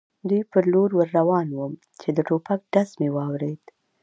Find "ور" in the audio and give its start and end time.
0.95-1.09